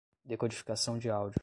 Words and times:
decodificação 0.25 0.97
de 0.97 1.09
áudio 1.11 1.39